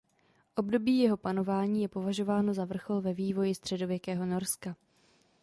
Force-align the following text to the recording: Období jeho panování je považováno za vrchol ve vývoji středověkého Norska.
Období 0.55 0.97
jeho 0.99 1.17
panování 1.17 1.81
je 1.81 1.87
považováno 1.87 2.53
za 2.53 2.65
vrchol 2.65 3.01
ve 3.01 3.13
vývoji 3.13 3.55
středověkého 3.55 4.25
Norska. 4.25 4.75